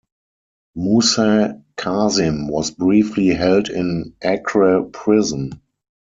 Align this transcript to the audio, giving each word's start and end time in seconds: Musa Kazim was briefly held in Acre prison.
Musa 0.75 1.61
Kazim 1.77 2.47
was 2.47 2.71
briefly 2.71 3.27
held 3.27 3.69
in 3.69 4.15
Acre 4.23 4.81
prison. 4.91 5.61